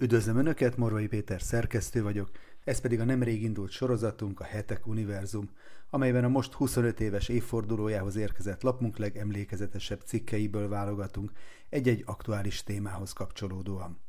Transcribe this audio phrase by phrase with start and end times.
[0.00, 2.30] Üdvözlöm Önöket, Morvai Péter szerkesztő vagyok,
[2.64, 5.50] ez pedig a nemrég indult sorozatunk, a Hetek Univerzum,
[5.90, 11.32] amelyben a most 25 éves évfordulójához érkezett lapunk legemlékezetesebb cikkeiből válogatunk
[11.68, 14.00] egy-egy aktuális témához kapcsolódóan.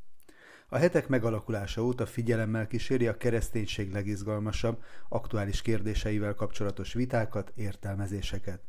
[0.67, 8.61] A hetek megalakulása óta figyelemmel kíséri a kereszténység legizgalmasabb, aktuális kérdéseivel kapcsolatos vitákat, értelmezéseket–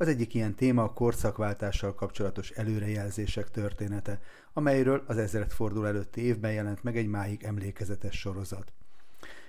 [0.00, 4.20] az egyik ilyen téma a korszakváltással kapcsolatos előrejelzések története,
[4.52, 8.72] amelyről az ezredfordul előtti évben jelent meg egy máig emlékezetes sorozat.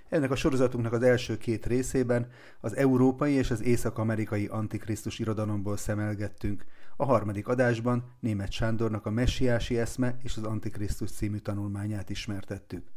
[0.09, 6.65] Ennek a sorozatunknak az első két részében az európai és az észak-amerikai antikrisztus irodalomból szemelgettünk,
[6.95, 12.87] a harmadik adásban német Sándornak a Messiási eszme és az Antikrisztus című tanulmányát ismertettük.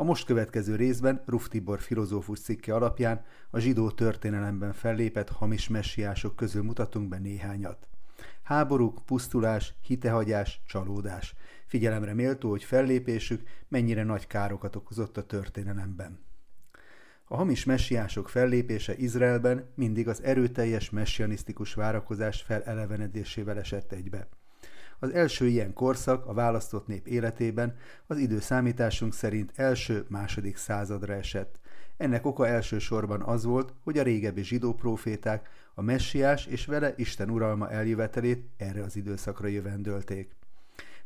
[0.00, 6.36] A most következő részben Ruf Tibor filozófus cikke alapján a zsidó történelemben fellépett hamis messiások
[6.36, 7.88] közül mutatunk be néhányat.
[8.42, 11.34] Háborúk, pusztulás, hitehagyás, csalódás.
[11.66, 16.20] Figyelemre méltó, hogy fellépésük mennyire nagy károkat okozott a történelemben.
[17.24, 24.28] A hamis messiások fellépése Izraelben mindig az erőteljes messianisztikus várakozás felelevenedésével esett egybe.
[25.02, 31.58] Az első ilyen korszak a választott nép életében az időszámításunk szerint első-második századra esett.
[31.96, 37.30] Ennek oka elsősorban az volt, hogy a régebbi zsidó proféták a messiás és vele Isten
[37.30, 40.36] uralma eljövetelét erre az időszakra jövendölték.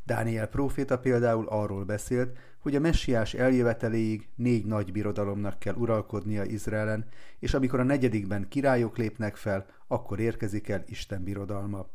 [0.03, 7.05] Dániel próféta például arról beszélt, hogy a messiás eljöveteléig négy nagy birodalomnak kell uralkodnia Izraelen,
[7.39, 11.87] és amikor a negyedikben királyok lépnek fel, akkor érkezik el Isten birodalma.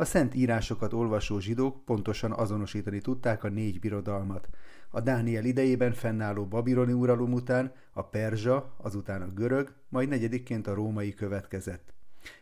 [0.00, 4.48] A szent írásokat olvasó zsidók pontosan azonosítani tudták a négy birodalmat.
[4.90, 10.74] A Dániel idejében fennálló babiloni uralom után a perzsa, azután a görög, majd negyedikként a
[10.74, 11.92] római következett.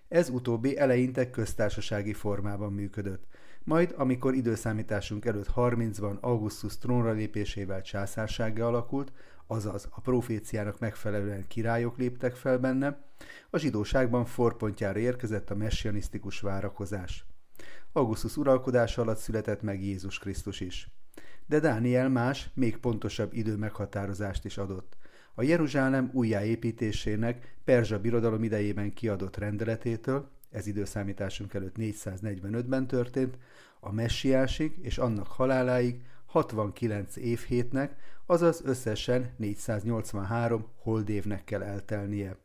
[0.09, 3.27] Ez utóbbi eleinte köztársasági formában működött.
[3.65, 9.13] Majd, amikor időszámításunk előtt 30-ban Augustus trónra lépésével császársága alakult,
[9.47, 12.99] azaz a proféciának megfelelően királyok léptek fel benne,
[13.51, 17.27] a zsidóságban forpontjára érkezett a messianisztikus várakozás.
[17.93, 20.91] Augustus uralkodása alatt született meg Jézus Krisztus is.
[21.47, 24.97] De Dániel más, még pontosabb idő meghatározást is adott.
[25.35, 33.39] A Jeruzsálem újjáépítésének Perzsa birodalom idejében kiadott rendeletétől, ez időszámításunk előtt 445-ben történt,
[33.81, 42.37] a messiásig és annak haláláig 69 évhétnek, azaz összesen 483 holdévnek kell eltelnie.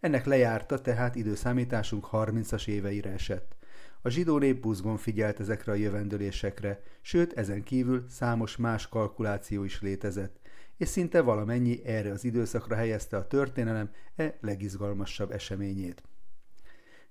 [0.00, 3.56] Ennek lejárta tehát időszámításunk 30-as éveire esett.
[4.02, 9.80] A zsidó nép buzgon figyelt ezekre a jövendőlésekre, sőt ezen kívül számos más kalkuláció is
[9.80, 10.40] létezett,
[10.76, 16.02] és szinte valamennyi erre az időszakra helyezte a történelem e legizgalmasabb eseményét.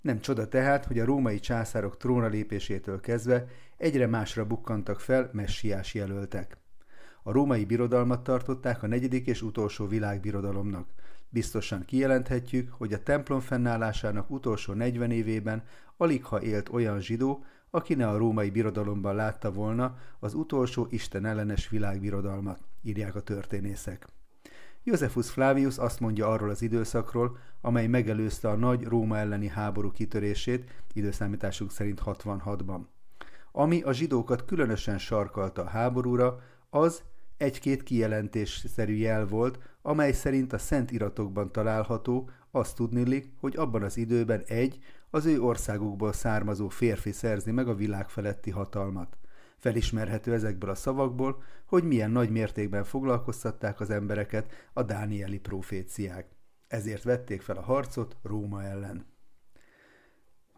[0.02, 3.48] Nem csoda tehát, hogy a római császárok trónra lépésétől kezdve
[3.78, 6.58] egyre másra bukkantak fel messiás jelöltek.
[7.24, 10.90] A római birodalmat tartották a negyedik és utolsó világbirodalomnak,
[11.34, 15.64] Biztosan kijelenthetjük, hogy a templom fennállásának utolsó 40 évében
[15.98, 21.26] alig ha élt olyan zsidó, aki ne a római birodalomban látta volna az utolsó Isten
[21.26, 24.08] ellenes világbirodalmat, írják a történészek.
[24.84, 30.70] Josephus Flavius azt mondja arról az időszakról, amely megelőzte a nagy Róma elleni háború kitörését,
[30.94, 32.80] időszámításunk szerint 66-ban.
[33.52, 37.04] Ami a zsidókat különösen sarkalta a háborúra, az
[37.42, 43.98] egy-két kijelentésszerű jel volt, amely szerint a szent iratokban található, azt tudnilik, hogy abban az
[43.98, 44.80] időben egy,
[45.10, 49.18] az ő országukból származó férfi szerzi meg a világ feletti hatalmat.
[49.58, 56.28] Felismerhető ezekből a szavakból, hogy milyen nagy mértékben foglalkoztatták az embereket a dánieli proféciák.
[56.68, 59.11] Ezért vették fel a harcot Róma ellen.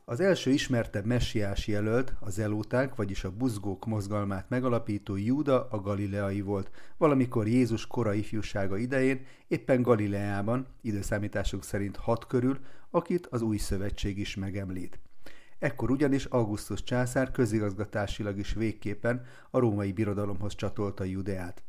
[0.05, 6.41] Az első ismertebb messiás jelölt, a zelóták, vagyis a buzgók mozgalmát megalapító Júda a galileai
[6.41, 12.59] volt, valamikor Jézus kora ifjúsága idején, éppen Galileában, időszámításunk szerint hat körül,
[12.89, 14.99] akit az új szövetség is megemlít.
[15.59, 21.63] Ekkor ugyanis Augustus császár közigazgatásilag is végképpen a római birodalomhoz csatolta Judeát.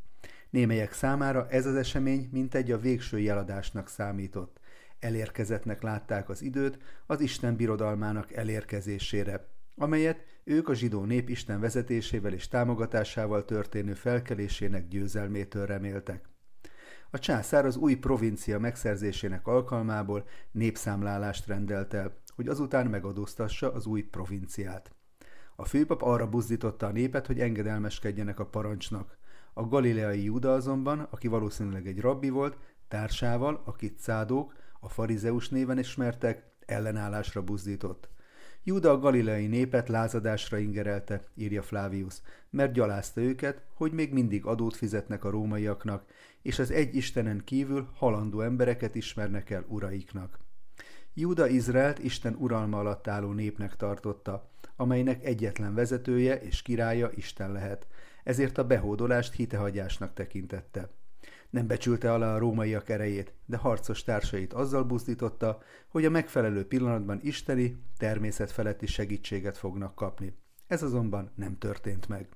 [0.50, 4.60] Némelyek számára ez az esemény mintegy a végső jeladásnak számított
[5.04, 12.32] elérkezetnek látták az időt az Isten birodalmának elérkezésére, amelyet ők a zsidó nép Isten vezetésével
[12.32, 16.28] és támogatásával történő felkelésének győzelmétől reméltek.
[17.10, 24.02] A császár az új provincia megszerzésének alkalmából népszámlálást rendelt el, hogy azután megadóztassa az új
[24.02, 24.92] provinciát.
[25.56, 29.18] A főpap arra buzdította a népet, hogy engedelmeskedjenek a parancsnak.
[29.52, 32.58] A galileai Júda azonban, aki valószínűleg egy rabbi volt,
[32.88, 34.54] társával, akit szádók,
[34.84, 38.08] a farizeus néven ismertek, ellenállásra buzdított.
[38.64, 42.14] Júda a galileai népet lázadásra ingerelte, írja Flavius,
[42.50, 46.04] mert gyalázta őket, hogy még mindig adót fizetnek a rómaiaknak,
[46.42, 50.38] és az egy Istenen kívül halandó embereket ismernek el uraiknak.
[51.14, 57.86] Júda Izraelt Isten uralma alatt álló népnek tartotta, amelynek egyetlen vezetője és királya Isten lehet,
[58.24, 60.88] ezért a behódolást hitehagyásnak tekintette.
[61.50, 67.18] Nem becsülte alá a rómaiak erejét, de harcos társait azzal buzdította, hogy a megfelelő pillanatban
[67.22, 70.36] isteni, természetfeletti segítséget fognak kapni.
[70.66, 72.28] Ez azonban nem történt meg.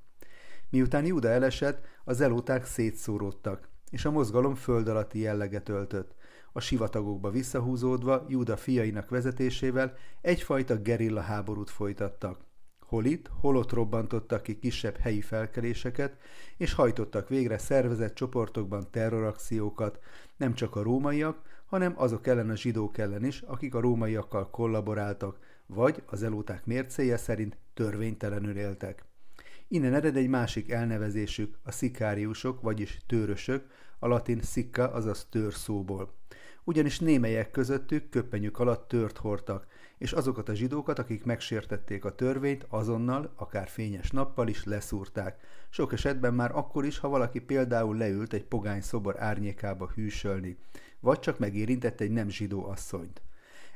[0.70, 6.14] Miután Júda elesett, az elóták szétszóródtak, és a mozgalom föld alatti jelleget öltött.
[6.52, 12.47] A sivatagokba visszahúzódva Júda fiainak vezetésével egyfajta gerilla háborút folytattak.
[12.88, 16.16] Hol itt, hol ott robbantottak ki kisebb helyi felkeléseket,
[16.56, 19.98] és hajtottak végre szervezett csoportokban terrorakciókat,
[20.36, 25.38] nem csak a rómaiak, hanem azok ellen a zsidók ellen is, akik a rómaiakkal kollaboráltak,
[25.66, 29.04] vagy az elóták mércéje szerint törvénytelenül éltek.
[29.68, 33.66] Innen ered egy másik elnevezésük, a szikáriusok, vagyis tőrösök,
[33.98, 36.14] a latin szikka, azaz tör szóból.
[36.64, 39.66] Ugyanis némelyek közöttük köppenyük alatt tört hordtak,
[39.98, 45.40] és azokat a zsidókat, akik megsértették a törvényt, azonnal, akár fényes nappal is leszúrták.
[45.68, 50.58] Sok esetben már akkor is, ha valaki például leült egy pogány szobor árnyékába hűsölni,
[51.00, 53.22] vagy csak megérintett egy nem zsidó asszonyt.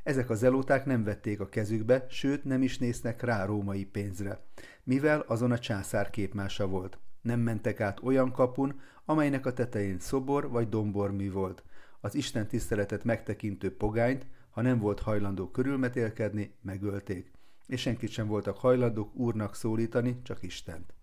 [0.02, 4.40] Ezek az elóták nem vették a kezükbe, sőt nem is néznek rá római pénzre,
[4.84, 6.98] mivel azon a császár képmása volt.
[7.20, 11.62] Nem mentek át olyan kapun, amelynek a tetején szobor vagy dombormű volt.
[12.00, 17.30] Az Isten tiszteletet megtekintő pogányt, ha nem volt hajlandó körülmetélkedni, megölték,
[17.66, 20.94] és senkit sem voltak hajlandók úrnak szólítani, csak Istent.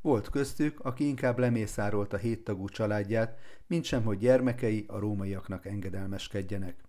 [0.00, 6.84] Volt köztük, aki inkább lemészárolta héttagú családját, mint sem, hogy gyermekei a rómaiaknak engedelmeskedjenek.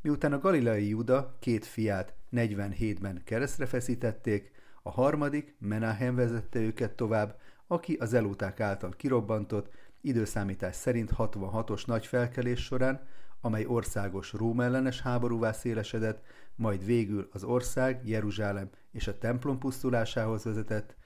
[0.00, 4.50] Miután a galileai Juda két fiát 47-ben keresztre feszítették,
[4.82, 12.06] a harmadik, Menahem vezette őket tovább, aki az elúták által kirobbantott, időszámítás szerint 66-os nagy
[12.06, 13.06] felkelés során
[13.44, 16.24] amely országos Róma ellenes háborúvá szélesedett,
[16.54, 20.96] majd végül az ország, Jeruzsálem és a templom pusztulásához vezetett,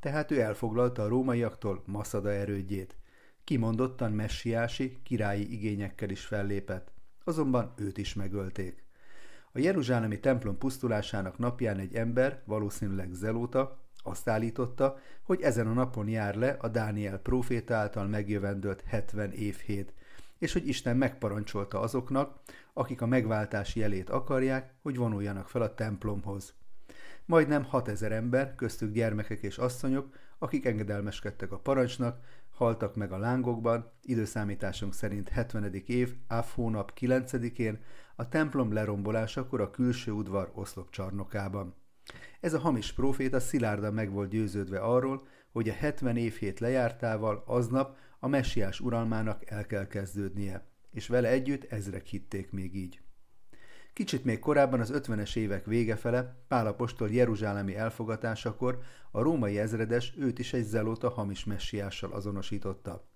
[0.00, 2.96] tehát ő elfoglalta a rómaiaktól Maszada erődjét.
[3.44, 6.92] Kimondottan messiási, királyi igényekkel is fellépett,
[7.24, 8.84] azonban őt is megölték.
[9.52, 16.08] A jeruzsálemi templom pusztulásának napján egy ember, valószínűleg Zelóta, azt állította, hogy ezen a napon
[16.08, 19.94] jár le a Dániel próféta által megjövendőlt 70 évhét,
[20.42, 22.40] és hogy Isten megparancsolta azoknak,
[22.72, 26.54] akik a megváltás jelét akarják, hogy vonuljanak fel a templomhoz.
[27.24, 33.90] Majdnem 6000 ember, köztük gyermekek és asszonyok, akik engedelmeskedtek a parancsnak, haltak meg a lángokban,
[34.02, 35.74] időszámításunk szerint 70.
[35.86, 37.78] év, Áv hónap 9-én,
[38.16, 41.74] a templom lerombolásakor a külső udvar oszlop csarnokában.
[42.40, 45.22] Ez a hamis próféta szilárdan meg volt győződve arról,
[45.52, 51.64] hogy a 70 évhét lejártával aznap a messiás uralmának el kell kezdődnie, és vele együtt
[51.64, 53.00] ezrek hitték még így.
[53.92, 60.38] Kicsit még korábban az 50-es évek vége fele Pálapostól Jeruzsálemi elfogatásakor a római ezredes őt
[60.38, 63.08] is egy zelóta hamis messiással azonosította.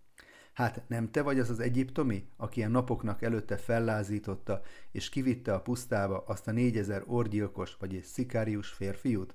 [0.53, 4.61] Hát nem te vagy az az egyiptomi, aki a napoknak előtte fellázította
[4.93, 9.35] és kivitte a pusztába azt a négyezer orgyilkos vagy egy szikárius férfiút?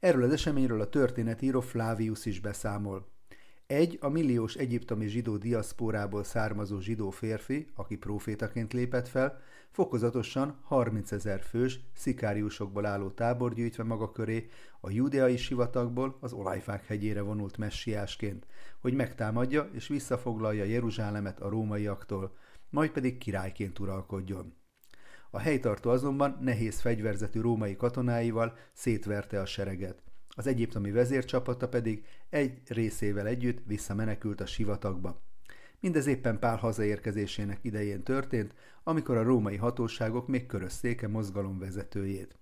[0.00, 3.16] Erről az eseményről a történetíró Flavius is beszámol.
[3.68, 11.12] Egy a milliós egyiptomi zsidó diaszpórából származó zsidó férfi, aki profétaként lépett fel, fokozatosan 30
[11.12, 14.48] ezer fős, szikáriusokból álló tábor gyűjtve maga köré
[14.80, 18.46] a judeai sivatagból az olajfák hegyére vonult messiásként,
[18.80, 22.36] hogy megtámadja és visszafoglalja Jeruzsálemet a rómaiaktól,
[22.70, 24.54] majd pedig királyként uralkodjon.
[25.30, 30.07] A helytartó azonban nehéz fegyverzetű római katonáival szétverte a sereget
[30.38, 35.22] az egyiptomi vezércsapata pedig egy részével együtt visszamenekült a sivatagba.
[35.80, 42.38] Mindez éppen Pál hazaérkezésének idején történt, amikor a római hatóságok még körözték mozgalom vezetőjét.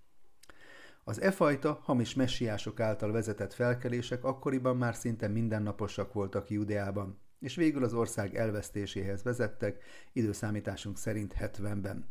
[1.04, 7.54] Az e fajta hamis messiások által vezetett felkelések akkoriban már szinte mindennaposak voltak Judeában, és
[7.54, 12.08] végül az ország elvesztéséhez vezettek, időszámításunk szerint 70-ben.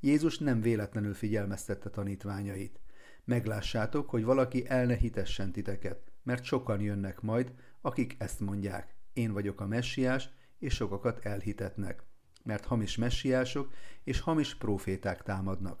[0.00, 2.80] Jézus nem véletlenül figyelmeztette tanítványait.
[3.28, 8.94] Meglássátok, hogy valaki el ne hitessen titeket, mert sokan jönnek majd, akik ezt mondják.
[9.12, 12.02] Én vagyok a messiás, és sokakat elhitetnek,
[12.44, 13.72] mert hamis messiások
[14.04, 15.80] és hamis proféták támadnak.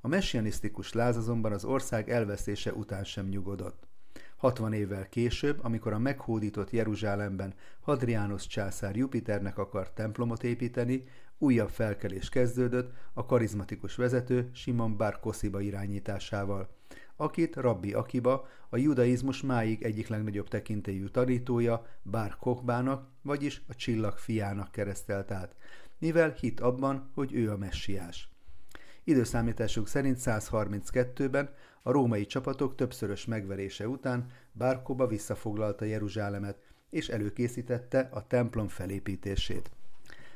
[0.00, 3.88] A messianisztikus láz azonban az ország elvesztése után sem nyugodott.
[4.36, 11.04] 60 évvel később, amikor a meghódított Jeruzsálemben Hadrianus császár Jupiternek akart templomot építeni,
[11.42, 16.68] újabb felkelés kezdődött a karizmatikus vezető Simon Bar Kosziba irányításával,
[17.16, 24.16] akit Rabbi Akiba, a judaizmus máig egyik legnagyobb tekintélyű tanítója Bar Kokbának, vagyis a csillag
[24.16, 25.54] fiának keresztelt át,
[25.98, 28.28] mivel hit abban, hogy ő a messiás.
[29.04, 36.58] Időszámításuk szerint 132-ben a római csapatok többszörös megverése után Bárkóba visszafoglalta Jeruzsálemet,
[36.90, 39.70] és előkészítette a templom felépítését.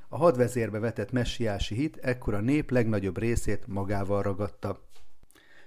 [0.09, 4.89] A hadvezérbe vetett messiási hit ekkor a nép legnagyobb részét magával ragadta,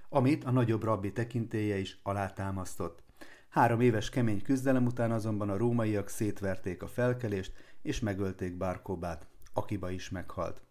[0.10, 3.03] amit a nagyobb rabbi tekintélye is alátámasztott.
[3.50, 9.27] Három éves kemény küzdelem után azonban a rómaiak szétverték a felkelést, és megölték Bárkóbát.
[9.53, 10.62] Akiba is meghalt.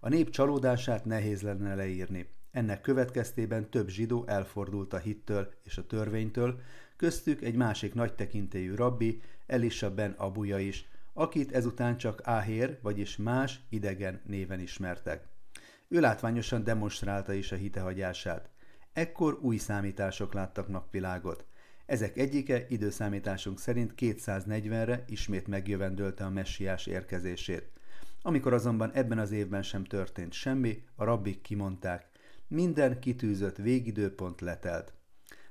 [0.00, 2.28] A nép csalódását nehéz lenne leírni.
[2.50, 6.60] Ennek következtében több zsidó elfordult a hittől és a törvénytől,
[6.96, 13.16] köztük egy másik nagy tekintélyű rabbi, Elisa ben Abuja is, akit ezután csak Áhér, vagyis
[13.16, 15.28] más idegen néven ismertek.
[15.88, 18.50] Ő látványosan demonstrálta is a hitehagyását.
[18.92, 21.44] Ekkor új számítások láttak napvilágot.
[21.86, 27.70] Ezek egyike időszámításunk szerint 240-re ismét megjövendölte a messiás érkezését.
[28.22, 32.08] Amikor azonban ebben az évben sem történt semmi, a rabbik kimondták,
[32.48, 34.92] minden kitűzött végidőpont letelt.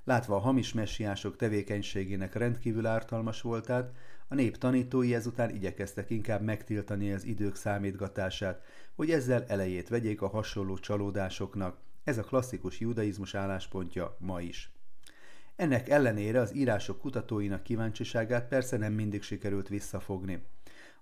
[0.04, 3.92] Látva a hamis messiások tevékenységének rendkívül ártalmas voltát,
[4.28, 8.62] a nép tanítói ezután igyekeztek inkább megtiltani az idők számítgatását,
[8.96, 11.78] hogy ezzel elejét vegyék a hasonló csalódásoknak.
[12.04, 14.72] Ez a klasszikus judaizmus álláspontja ma is.
[15.56, 20.44] Ennek ellenére az írások kutatóinak kíváncsiságát persze nem mindig sikerült visszafogni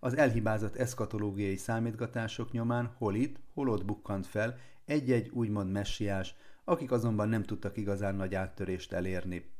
[0.03, 6.91] az elhibázott eszkatológiai számítgatások nyomán hol itt, hol ott bukkant fel egy-egy úgymond messiás, akik
[6.91, 9.51] azonban nem tudtak igazán nagy áttörést elérni.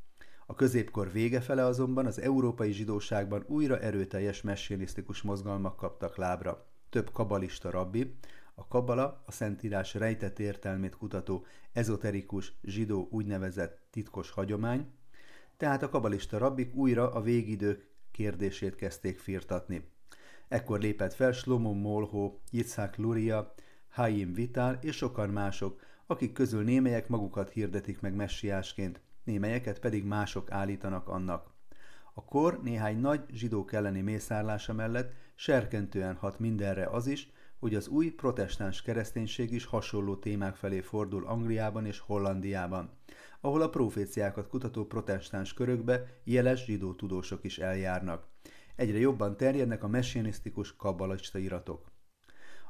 [0.46, 6.68] A középkor vége fele azonban az európai zsidóságban újra erőteljes messianisztikus mozgalmak kaptak lábra.
[6.90, 8.16] Több kabalista rabbi,
[8.56, 14.92] a kabala a szentírás rejtett értelmét kutató ezoterikus zsidó úgynevezett titkos hagyomány,
[15.58, 19.92] tehát a kabalista rabbik újra a végidők kérdését kezdték firtatni.
[20.48, 23.54] Ekkor lépett fel Slomo Molho, Yitzhak Luria,
[23.90, 30.52] Haim Vital és sokan mások, akik közül némelyek magukat hirdetik meg messiásként, némelyeket pedig mások
[30.52, 31.52] állítanak annak.
[32.14, 37.88] A kor néhány nagy zsidók elleni mészárlása mellett serkentően hat mindenre az is, hogy az
[37.88, 42.90] új protestáns kereszténység is hasonló témák felé fordul Angliában és Hollandiában,
[43.42, 48.32] ahol a proféciákat kutató protestáns körökbe jeles zsidó tudósok is eljárnak
[48.76, 51.92] egyre jobban terjednek a messianisztikus kabbalista iratok.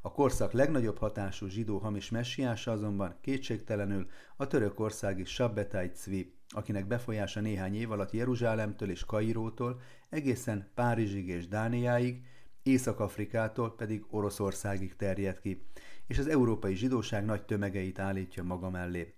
[0.05, 7.39] A korszak legnagyobb hatású zsidó hamis messiása azonban kétségtelenül a törökországi Sabbetai Cvi, akinek befolyása
[7.39, 12.25] néhány év alatt Jeruzsálemtől és Kairótól egészen Párizsig és Dániáig,
[12.63, 15.65] Észak-Afrikától pedig Oroszországig terjed ki,
[16.07, 19.13] és az európai zsidóság nagy tömegeit állítja maga mellé.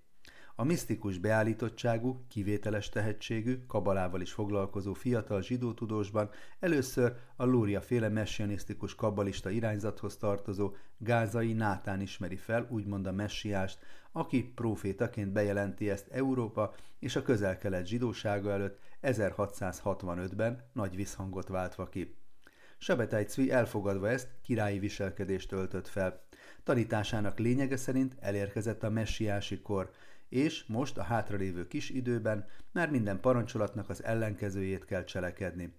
[0.58, 8.10] A misztikus beállítottságú, kivételes tehetségű, kabalával is foglalkozó fiatal zsidó tudósban először a Lúria féle
[8.10, 13.80] messianisztikus kabalista irányzathoz tartozó gázai Nátán ismeri fel, úgymond a messiást,
[14.12, 22.16] aki profétaként bejelenti ezt Európa és a közel-kelet zsidósága előtt 1665-ben nagy visszhangot váltva ki.
[22.78, 26.24] Sebetály Cvi elfogadva ezt, királyi viselkedést töltött fel.
[26.64, 29.92] Tanításának lényege szerint elérkezett a messiási kor,
[30.30, 35.74] és most a hátralévő kis időben már minden parancsolatnak az ellenkezőjét kell cselekedni.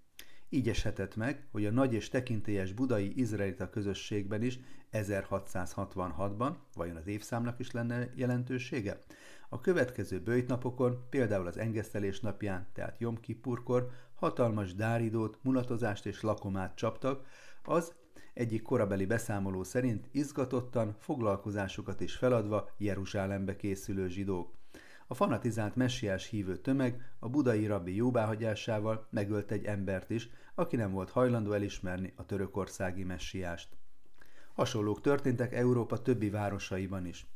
[0.49, 4.59] Így eshetett meg, hogy a nagy és tekintélyes budai izraelita közösségben is
[4.93, 8.99] 1666-ban, vajon az évszámnak is lenne jelentősége?
[9.49, 16.75] A következő bőjtnapokon, például az engesztelés napján, tehát Jom Kippurkor hatalmas dáridót, mulatozást és lakomát
[16.75, 17.27] csaptak,
[17.63, 17.95] az
[18.37, 24.53] egyik korabeli beszámoló szerint izgatottan, foglalkozásukat is feladva Jeruzsálembe készülő zsidók.
[25.07, 30.93] A fanatizált messiás hívő tömeg a budai rabbi jóbáhagyásával megölt egy embert is, aki nem
[30.93, 33.69] volt hajlandó elismerni a törökországi messiást.
[34.55, 37.27] Hasonlók történtek Európa többi városaiban is.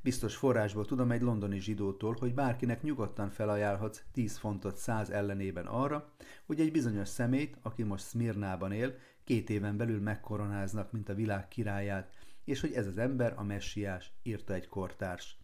[0.00, 6.12] Biztos forrásból tudom egy londoni zsidótól, hogy bárkinek nyugodtan felajánlhatsz 10 fontot 100 ellenében arra,
[6.46, 8.94] hogy egy bizonyos szemét, aki most Smirnában él,
[9.28, 12.12] két éven belül megkoronáznak, mint a világ királyát,
[12.44, 15.38] és hogy ez az ember a messiás, írta egy kortárs.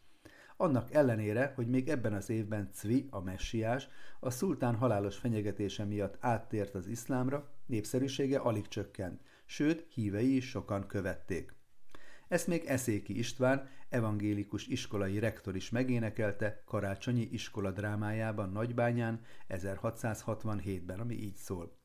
[0.57, 3.89] Annak ellenére, hogy még ebben az évben Cvi, a messiás,
[4.21, 10.87] a szultán halálos fenyegetése miatt áttért az iszlámra, népszerűsége alig csökkent, sőt, hívei is sokan
[10.87, 11.55] követték.
[12.29, 21.15] Ezt még Eszéki István, evangélikus iskolai rektor is megénekelte karácsonyi iskola drámájában Nagybányán 1667-ben, ami
[21.15, 21.83] így szól.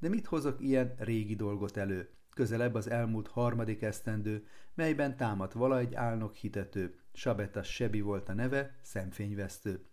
[0.00, 2.08] De mit hozok ilyen régi dolgot elő?
[2.34, 8.76] Közelebb az elmúlt harmadik esztendő, melyben támadt egy álnok hitető, Sabeta Sebi volt a neve,
[8.82, 9.84] szemfényvesztő.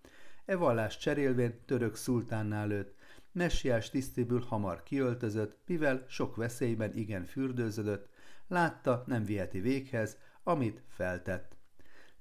[0.45, 2.95] E vallás cserélvén török szultánnál lőtt,
[3.31, 8.09] messiás tisztéből hamar kiöltözött, mivel sok veszélyben igen fürdőzödött,
[8.47, 11.55] látta, nem viheti véghez, amit feltett.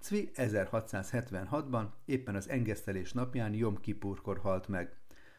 [0.01, 4.97] Cvi 1676-ban éppen az engesztelés napján Jom Kipurkor halt meg.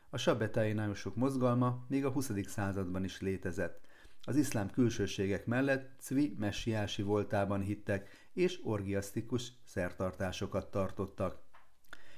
[0.10, 2.32] A sabetainások mozgalma még a 20.
[2.46, 3.86] században is létezett.
[4.22, 11.40] Az iszlám külsőségek mellett Cvi messiási voltában hittek, és orgiasztikus szertartásokat tartottak.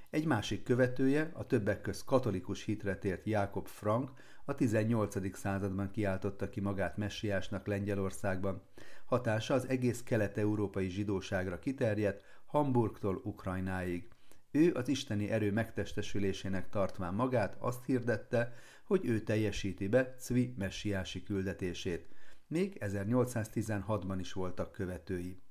[0.10, 4.12] Egy másik követője, a többek közt katolikus hitre tért Jákob Frank
[4.46, 5.38] a 18.
[5.38, 8.62] században kiáltotta ki magát messiásnak Lengyelországban.
[9.06, 14.08] Hatása az egész kelet-európai zsidóságra kiterjedt, Hamburgtól Ukrajnáig.
[14.52, 18.54] Ő az isteni erő megtestesülésének tartván magát azt hirdette,
[18.84, 22.08] hogy ő teljesíti be Cvi messiási küldetését.
[22.48, 25.42] Még 1816-ban is voltak követői.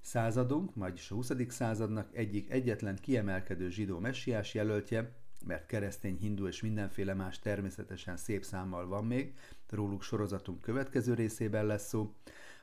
[0.00, 1.32] Századunk, vagyis a 20.
[1.48, 5.12] századnak egyik egyetlen kiemelkedő zsidó messiás jelöltje,
[5.46, 9.34] mert keresztény, hindu és mindenféle más természetesen szép számmal van még,
[9.68, 12.14] róluk sorozatunk következő részében lesz szó,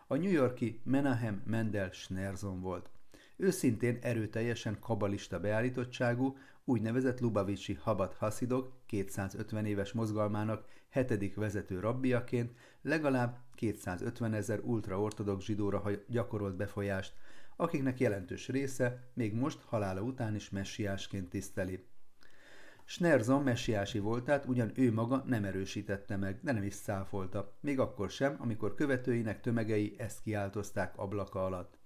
[0.07, 2.89] a New Yorki Menahem Mendel Schneerson volt.
[3.37, 12.51] Őszintén erőteljesen kabalista beállítottságú, úgynevezett Lubavicsi Habat Hasidok 250 éves mozgalmának hetedik vezető rabbiaként
[12.81, 17.13] legalább 250 ezer ultraortodox zsidóra gyakorolt befolyást,
[17.55, 21.85] akiknek jelentős része még most halála után is messiásként tiszteli.
[22.83, 28.09] Schnerzon messiási voltát ugyan ő maga nem erősítette meg, de nem is száfolta, még akkor
[28.09, 31.77] sem, amikor követőinek tömegei ezt kiáltozták ablaka alatt.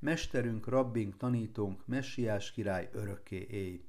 [0.00, 3.84] Mesterünk, rabbink, tanítónk, messiás király örökké éj.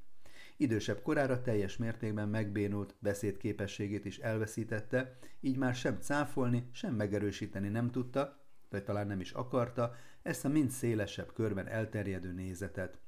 [0.57, 7.91] Idősebb korára teljes mértékben megbénult, beszédképességét is elveszítette, így már sem cáfolni, sem megerősíteni nem
[7.91, 8.39] tudta,
[8.69, 12.99] vagy talán nem is akarta, ezt a mind szélesebb körben elterjedő nézetet.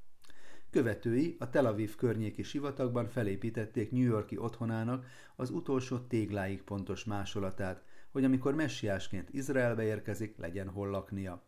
[0.70, 5.06] Követői a Tel Aviv környéki sivatagban felépítették New Yorki otthonának
[5.36, 11.44] az utolsó tégláig pontos másolatát, hogy amikor messiásként Izraelbe érkezik, legyen hol laknia.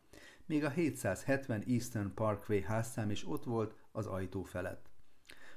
[0.47, 4.89] Még a 770 Eastern Parkway házszám is ott volt az ajtó felett.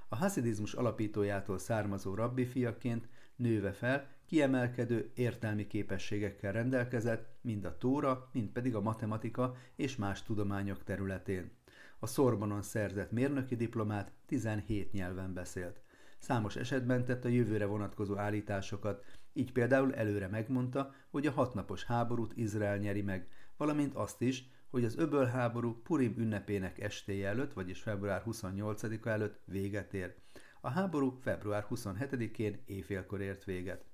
[0.08, 8.28] A haszidizmus alapítójától származó rabbi fiaként nőve fel, kiemelkedő értelmi képességekkel rendelkezett, mind a tóra,
[8.32, 11.50] mind pedig a matematika és más tudományok területén.
[11.98, 15.80] A Szorbonon szerzett mérnöki diplomát 17 nyelven beszélt.
[16.18, 22.36] Számos esetben tett a jövőre vonatkozó állításokat, így például előre megmondta, hogy a hatnapos háborút
[22.36, 28.22] Izrael nyeri meg, valamint azt is, hogy az öbölháború Purim ünnepének estéje előtt, vagyis február
[28.26, 30.14] 28-a előtt véget ér.
[30.60, 33.84] A háború február 27-én éjfélkor ért véget.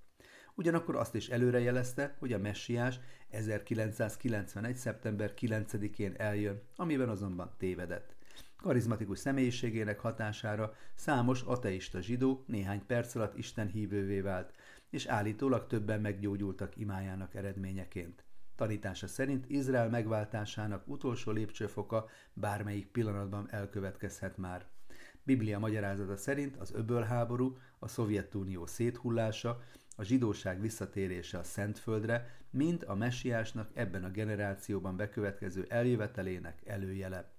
[0.54, 4.76] Ugyanakkor azt is előrejelezte, hogy a messiás 1991.
[4.76, 8.14] szeptember 9-én eljön, amiben azonban tévedett.
[8.56, 14.52] Karizmatikus személyiségének hatására számos ateista zsidó néhány perc alatt Isten hívővé vált,
[14.90, 18.23] és állítólag többen meggyógyultak imájának eredményeként.
[18.56, 24.66] Tanítása szerint Izrael megváltásának utolsó lépcsőfoka bármelyik pillanatban elkövetkezhet már.
[25.22, 29.62] Biblia magyarázata szerint az öbölháború, a Szovjetunió széthullása,
[29.96, 37.32] a zsidóság visszatérése a Szentföldre, mind a messiásnak ebben a generációban bekövetkező eljövetelének előjele.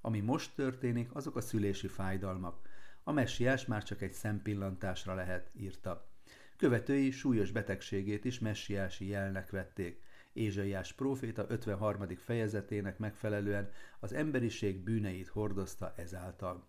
[0.00, 2.60] Ami most történik, azok a szülési fájdalmak.
[3.02, 6.08] A messiás már csak egy szempillantásra lehet, írta.
[6.56, 10.02] Követői súlyos betegségét is messiási jelnek vették.
[10.38, 12.16] Ézsaiás próféta 53.
[12.16, 13.70] fejezetének megfelelően
[14.00, 16.68] az emberiség bűneit hordozta ezáltal.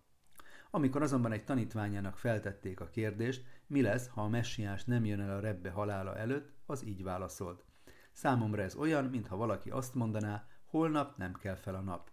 [0.70, 5.36] Amikor azonban egy tanítványának feltették a kérdést, mi lesz, ha a messiás nem jön el
[5.36, 7.64] a rebbe halála előtt, az így válaszolt.
[8.12, 12.10] Számomra ez olyan, mintha valaki azt mondaná, holnap nem kell fel a nap.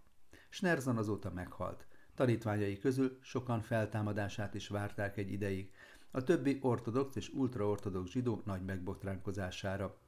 [0.48, 1.86] Schnerzon azóta meghalt.
[2.14, 5.72] Tanítványai közül sokan feltámadását is várták egy ideig,
[6.10, 9.98] a többi ortodox és ultraortodox zsidó nagy megbotránkozására.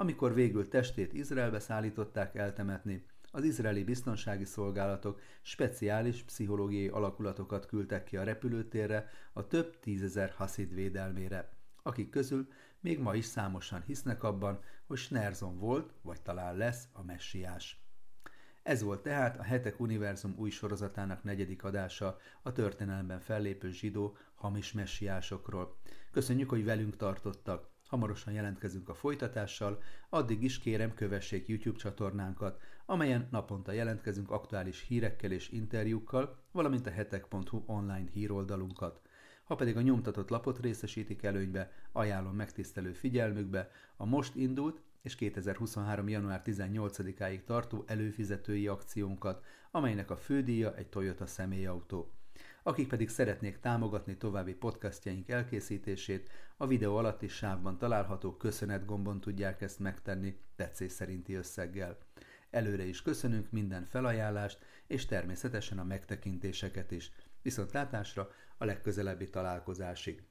[0.00, 8.16] Amikor végül testét Izraelbe szállították eltemetni, az izraeli biztonsági szolgálatok speciális pszichológiai alakulatokat küldtek ki
[8.16, 11.48] a repülőtérre a több tízezer haszid védelmére,
[11.82, 12.48] akik közül
[12.80, 17.82] még ma is számosan hisznek abban, hogy Schnerzon volt, vagy talán lesz a messiás.
[18.62, 24.72] Ez volt tehát a Hetek Univerzum új sorozatának negyedik adása a történelemben fellépő zsidó hamis
[24.72, 25.76] messiásokról.
[26.10, 27.76] Köszönjük, hogy velünk tartottak!
[27.88, 35.30] Hamarosan jelentkezünk a folytatással, addig is kérem kövessék YouTube csatornánkat, amelyen naponta jelentkezünk aktuális hírekkel
[35.30, 39.00] és interjúkkal, valamint a hetek.hu online híroldalunkat.
[39.44, 46.08] Ha pedig a nyomtatott lapot részesítik előnybe, ajánlom megtisztelő figyelmükbe a most indult és 2023.
[46.08, 52.12] január 18-áig tartó előfizetői akciónkat, amelynek a fődíja egy Toyota személyautó.
[52.68, 59.60] Akik pedig szeretnék támogatni további podcastjaink elkészítését, a videó alatti sávban található köszönet gombon tudják
[59.60, 61.98] ezt megtenni tetszés szerinti összeggel.
[62.50, 67.12] Előre is köszönünk minden felajánlást, és természetesen a megtekintéseket is.
[67.42, 70.22] Viszontlátásra a legközelebbi találkozásig.